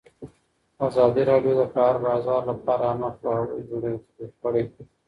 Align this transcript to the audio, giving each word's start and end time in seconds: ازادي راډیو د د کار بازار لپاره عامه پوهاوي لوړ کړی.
ازادي 0.87 1.23
راډیو 1.31 1.53
د 1.57 1.59
د 1.61 1.63
کار 1.75 1.93
بازار 2.03 2.41
لپاره 2.51 2.83
عامه 2.89 3.09
پوهاوي 3.19 3.59
لوړ 3.69 3.83
کړی. 4.41 4.63